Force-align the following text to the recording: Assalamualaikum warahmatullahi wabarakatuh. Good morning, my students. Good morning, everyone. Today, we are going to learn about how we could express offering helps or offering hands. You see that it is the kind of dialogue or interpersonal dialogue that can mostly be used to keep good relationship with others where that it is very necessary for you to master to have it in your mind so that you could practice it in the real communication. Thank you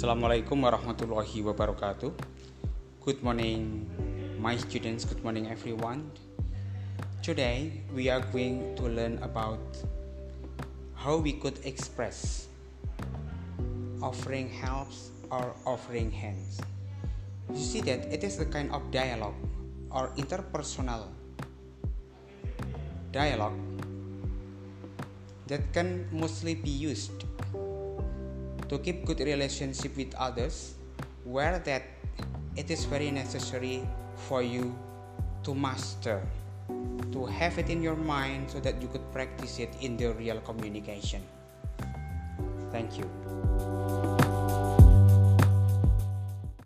Assalamualaikum 0.00 0.64
warahmatullahi 0.64 1.44
wabarakatuh. 1.44 2.08
Good 3.04 3.20
morning, 3.20 3.84
my 4.40 4.56
students. 4.56 5.04
Good 5.04 5.20
morning, 5.20 5.52
everyone. 5.52 6.08
Today, 7.20 7.84
we 7.92 8.08
are 8.08 8.24
going 8.32 8.72
to 8.80 8.88
learn 8.88 9.20
about 9.20 9.60
how 10.96 11.20
we 11.20 11.36
could 11.36 11.60
express 11.68 12.48
offering 14.00 14.48
helps 14.48 15.12
or 15.28 15.52
offering 15.68 16.08
hands. 16.08 16.64
You 17.52 17.60
see 17.60 17.84
that 17.84 18.08
it 18.08 18.24
is 18.24 18.40
the 18.40 18.48
kind 18.48 18.72
of 18.72 18.80
dialogue 18.88 19.36
or 19.92 20.16
interpersonal 20.16 21.12
dialogue 23.12 23.60
that 25.44 25.60
can 25.76 26.08
mostly 26.08 26.56
be 26.56 26.72
used 26.72 27.28
to 28.70 28.78
keep 28.78 29.04
good 29.04 29.18
relationship 29.18 29.90
with 29.98 30.14
others 30.14 30.78
where 31.26 31.58
that 31.58 31.82
it 32.54 32.70
is 32.70 32.86
very 32.86 33.10
necessary 33.10 33.82
for 34.30 34.42
you 34.46 34.70
to 35.42 35.54
master 35.54 36.22
to 37.10 37.26
have 37.26 37.58
it 37.58 37.68
in 37.68 37.82
your 37.82 37.98
mind 37.98 38.46
so 38.48 38.62
that 38.62 38.80
you 38.80 38.86
could 38.86 39.02
practice 39.10 39.58
it 39.58 39.74
in 39.80 39.96
the 39.96 40.14
real 40.14 40.38
communication. 40.46 41.20
Thank 42.70 42.96
you 42.96 43.79